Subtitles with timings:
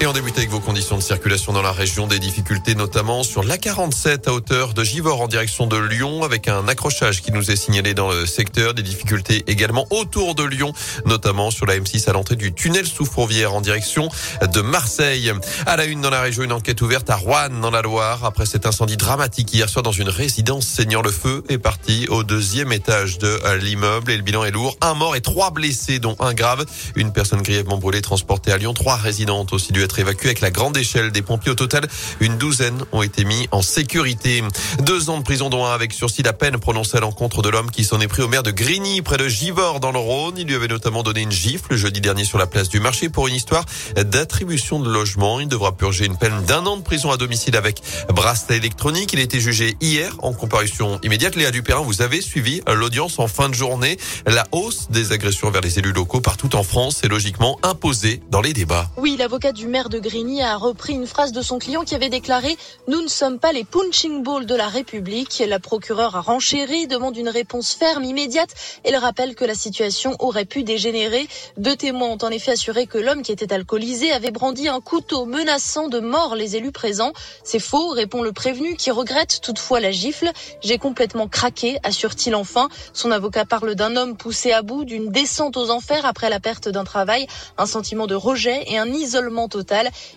[0.00, 3.42] Et on débute avec vos conditions de circulation dans la région, des difficultés notamment sur
[3.42, 7.56] l'A47 à hauteur de Givors en direction de Lyon avec un accrochage qui nous est
[7.56, 10.72] signalé dans le secteur, des difficultés également autour de Lyon,
[11.04, 14.08] notamment sur la M6 à l'entrée du tunnel sous Fourvière en direction
[14.40, 15.32] de Marseille.
[15.66, 18.46] À la une dans la région, une enquête ouverte à Rouen dans la Loire après
[18.46, 22.70] cet incendie dramatique hier soir dans une résidence saignant le feu est parti au deuxième
[22.70, 24.76] étage de l'immeuble et le bilan est lourd.
[24.80, 26.66] Un mort et trois blessés dont un grave.
[26.94, 28.74] Une personne grièvement brûlée transportée à Lyon.
[28.74, 31.52] Trois résidentes aussi dû être évacuées avec la grande échelle des pompiers.
[31.52, 31.88] Au total,
[32.20, 34.42] une douzaine ont été mis en sécurité.
[34.82, 37.70] Deux ans de prison dont un avec sursis la peine prononcée à l'encontre de l'homme
[37.70, 40.34] qui s'en est pris au maire de Grigny près de Givors dans le Rhône.
[40.36, 43.28] Il lui avait notamment donné une gifle jeudi dernier sur la place du marché pour
[43.28, 43.64] une histoire
[43.96, 45.40] d'attribution de logement.
[45.40, 47.80] Il devra purger une peine d'un an de prison à domicile avec
[48.12, 49.14] bracelet électronique.
[49.14, 51.34] Il a été jugé hier en comparution immédiate.
[51.34, 53.96] Léa Dupérin, vous avez suivi l'audience en fin de journée.
[54.26, 58.42] La hausse des agressions vers les élus locaux partout en France est logiquement imposée dans
[58.42, 58.90] les débats.
[58.96, 62.08] Oui, l'avocat du maire de Grigny a repris une phrase de son client qui avait
[62.08, 62.56] déclaré
[62.88, 65.40] Nous ne sommes pas les punching balls de la République.
[65.46, 68.50] La procureure a renchéri, demande une réponse ferme, immédiate.
[68.82, 71.28] Elle rappelle que la situation aurait pu dégénérer.
[71.58, 75.26] Deux témoins ont en effet assuré que l'homme qui était alcoolisé avait brandi un couteau
[75.26, 77.12] menaçant de mort les élus présents.
[77.44, 80.32] C'est faux, répond le prévenu qui regrette toutefois la gifle.
[80.60, 82.68] J'ai complètement craqué, assure-t-il enfin.
[82.92, 86.68] Son avocat parle d'un homme poussé à bout, d'une descente aux enfers après la perte
[86.68, 89.67] d'un travail, un sentiment de rejet et un isolement total.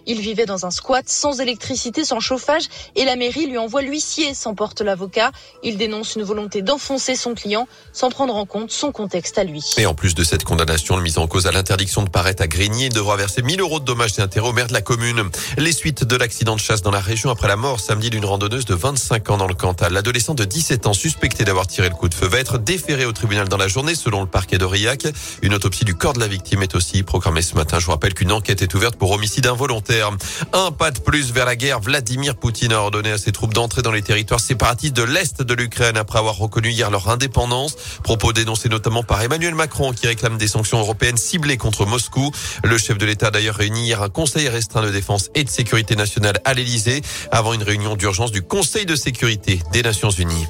[0.06, 2.64] Il vivait dans un squat sans électricité, sans chauffage
[2.96, 5.32] et la mairie lui envoie l'huissier, s'emporte l'avocat.
[5.64, 9.64] Il dénonce une volonté d'enfoncer son client sans prendre en compte son contexte à lui.
[9.78, 12.48] Et en plus de cette condamnation, le mise en cause à l'interdiction de paraître à
[12.48, 15.30] Grigny devra verser 1000 euros de dommages et intérêts au maire de la commune.
[15.58, 18.66] Les suites de l'accident de chasse dans la région après la mort samedi d'une randonneuse
[18.66, 19.94] de 25 ans dans le Cantal.
[19.94, 23.12] L'adolescent de 17 ans suspecté d'avoir tiré le coup de feu va être déféré au
[23.12, 25.08] tribunal dans la journée selon le parquet d'Aurillac.
[25.42, 27.80] Une autopsie du corps de la victime est aussi programmée ce matin.
[27.80, 30.12] Je vous rappelle qu'une enquête est ouverte pour homicide involontaire.
[30.54, 31.80] Un pas de plus vers la guerre.
[31.80, 35.54] Vladimir Poutine a ordonné à ses troupes d'entrer dans les territoires séparatistes de l'Est de
[35.54, 37.76] l'Ukraine après avoir reconnu hier leur indépendance.
[38.04, 42.32] Propos dénoncés notamment par Emmanuel Macron qui réclame des sanctions européennes ciblées contre Moscou.
[42.64, 45.96] Le chef de l'État d'ailleurs réuni hier un conseil restreint de défense et de sécurité
[45.96, 47.02] nationale à l'Elysée
[47.32, 50.48] avant une réunion d'urgence du Conseil de sécurité des Nations Unies.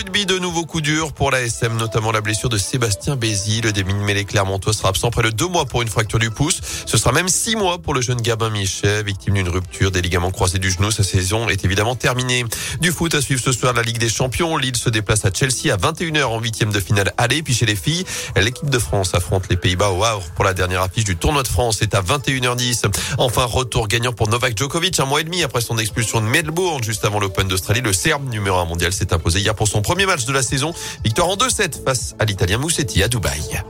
[0.00, 3.60] Rugby, de nouveaux coups durs pour la SM, notamment la blessure de Sébastien Bézi.
[3.60, 6.62] Le démine Clermontois sera absent près de deux mois pour une fracture du pouce.
[6.86, 10.30] Ce sera même six mois pour le jeune Gabin Michet, victime d'une rupture des ligaments
[10.30, 10.90] croisés du genou.
[10.90, 12.46] Sa saison est évidemment terminée.
[12.80, 14.56] Du foot à suivre ce soir la Ligue des Champions.
[14.56, 17.42] Lille se déplace à Chelsea à 21h en huitième de finale aller.
[17.42, 18.06] Puis chez les filles,
[18.36, 21.48] l'équipe de France affronte les Pays-Bas au Havre pour la dernière affiche du tournoi de
[21.48, 21.76] France.
[21.80, 22.86] C'est à 21h10.
[23.18, 26.82] Enfin, retour gagnant pour Novak Djokovic un mois et demi après son expulsion de Melbourne
[26.82, 27.82] juste avant l'Open d'Australie.
[27.82, 30.72] Le Serbe numéro un mondial s'est imposé hier pour son premier match de la saison.
[31.02, 33.60] Victoire en 2-7 face à l'Italien Moussetti à Dubaï.